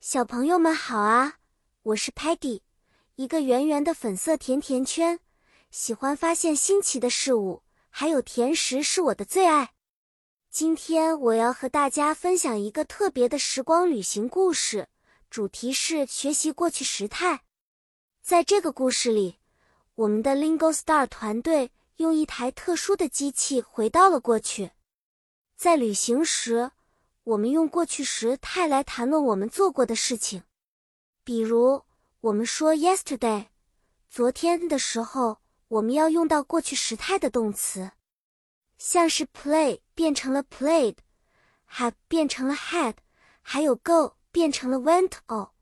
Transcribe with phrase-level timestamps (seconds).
[0.00, 1.34] 小朋友们好啊，
[1.82, 2.62] 我是 Patty，
[3.16, 5.20] 一个圆圆的粉色甜甜圈，
[5.70, 9.74] 喜欢发现新奇的事物，还有甜食是我的最爱。
[10.48, 14.88] 今天我要和大家分享一个特别的时光旅行故事，
[15.28, 17.42] 主题是学习过去时态。
[18.22, 19.36] 在这个故事里，
[19.96, 24.70] 我们的 Lingo Star 团队用一台特殊的机器回到了过去，
[25.58, 26.70] 在旅行时。
[27.30, 30.42] 我们用过去时态来谈论我们做过的事情，
[31.22, 31.84] 比如
[32.22, 33.46] 我们说 yesterday，
[34.08, 35.38] 昨天的时候，
[35.68, 37.92] 我们要用到过去时态的动词，
[38.78, 42.94] 像是 play 变成了 played，have 变成了 had，
[43.42, 45.12] 还有 go 变成了 went。
[45.28, 45.52] 哦，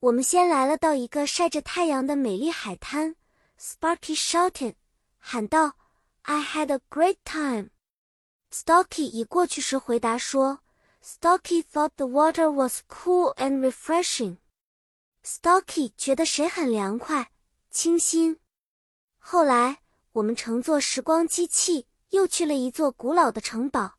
[0.00, 3.16] 我们先来了到一个晒着太阳的美丽海滩
[3.58, 4.74] ，Sparky shouted，
[5.16, 5.78] 喊道
[6.24, 7.70] ：“I had a great time。”
[8.52, 10.61] Stocky 以过去时回答说。
[11.04, 14.36] Stocky thought the water was cool and refreshing.
[15.24, 17.32] Stocky 觉得水很凉快、
[17.70, 18.38] 清新。
[19.18, 23.94] 后来，我们乘坐时光机器又去了一座古老的城堡。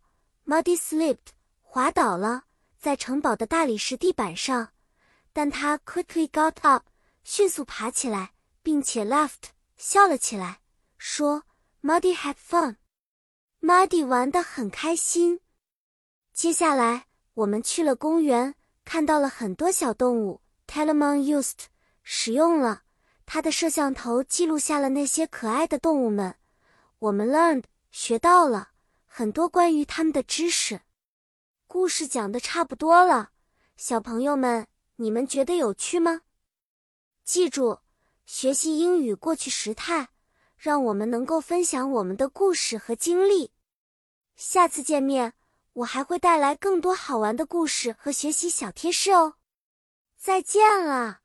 [0.46, 2.46] Muddy slipped，滑倒了，
[2.80, 4.70] 在城堡的大理石地板上。
[5.34, 6.86] 但他 quickly got up，
[7.26, 10.62] 迅速爬起来，并且 laughed，笑了起来，
[10.98, 11.44] 说
[11.82, 12.78] ：“Muddy had fun。
[13.60, 15.42] Muddy 玩得很开心。”
[16.34, 20.42] 接下来，我们去了公园，看到了很多小动物。
[20.66, 21.66] Telemon used
[22.02, 22.82] 使用了
[23.24, 26.36] 他的摄像头，记录下了那些可爱的动物们。
[26.98, 28.70] 我们 learned 学到了
[29.06, 30.82] 很多关于他们的知识。
[31.68, 33.30] 故事讲的差不多了，
[33.78, 36.22] 小朋友们，你们觉得有趣吗？
[37.24, 37.78] 记住，
[38.26, 40.10] 学习英语过去时态，
[40.58, 43.52] 让我们能够分享我们的故事和经历。
[44.36, 45.34] 下次见面。
[45.74, 49.36] 我还会带来更多好玩的故事和学习小贴士哦，
[50.16, 51.23] 再见了。